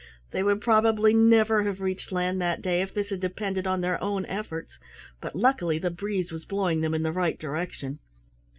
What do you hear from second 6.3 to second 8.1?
was blowing them in the right direction.